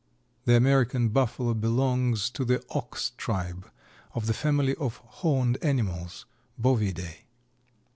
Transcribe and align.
The 0.45 0.55
American 0.55 1.09
Buffalo 1.09 1.53
belongs 1.53 2.31
to 2.31 2.43
the 2.43 2.63
ox 2.71 3.11
tribe 3.17 3.69
of 4.15 4.25
the 4.25 4.33
family 4.33 4.73
of 4.77 4.97
horned 4.97 5.59
animals 5.63 6.25
(Bovidæ). 6.59 7.17